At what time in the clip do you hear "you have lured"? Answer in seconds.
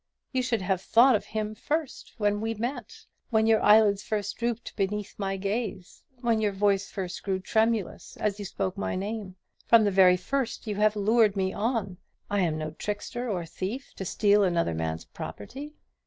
10.65-11.35